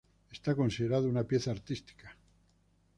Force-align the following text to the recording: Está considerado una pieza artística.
Está 0.35 0.55
considerado 0.55 1.07
una 1.07 1.25
pieza 1.25 1.51
artística. 1.51 2.17